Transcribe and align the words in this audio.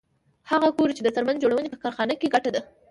هغه 0.51 0.67
ګوري 0.77 0.93
چې 0.97 1.03
د 1.03 1.09
څرمن 1.15 1.35
جوړونې 1.43 1.69
په 1.71 1.79
کارخانه 1.83 2.13
کې 2.19 2.31
ګټه 2.35 2.49
ده 2.55 2.61